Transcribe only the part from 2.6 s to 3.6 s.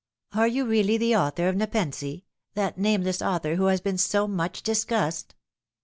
nameless author